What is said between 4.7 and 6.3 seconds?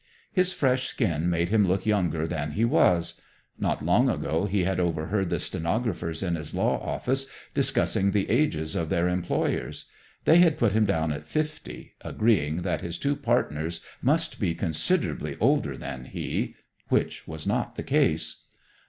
overheard the stenographers